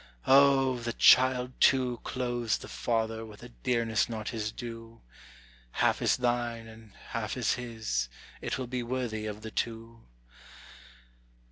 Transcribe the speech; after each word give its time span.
O, 0.25 0.79
the 0.79 0.93
child 0.93 1.51
too 1.59 1.99
clothes 2.03 2.57
the 2.57 2.67
father 2.67 3.23
with 3.23 3.43
a 3.43 3.49
dearness 3.49 4.09
not 4.09 4.29
his 4.29 4.51
due. 4.51 5.01
Half 5.73 6.01
is 6.01 6.17
thine 6.17 6.67
and 6.67 6.93
half 7.09 7.37
is 7.37 7.53
his: 7.53 8.09
it 8.41 8.57
will 8.57 8.65
be 8.65 8.81
worthy 8.81 9.27
of 9.27 9.43
the 9.43 9.51
two. 9.51 10.01